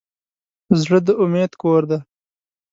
زړه 0.81 0.99
د 1.05 1.09
امید 1.23 1.51
کور 1.61 1.81
دی. 1.89 1.99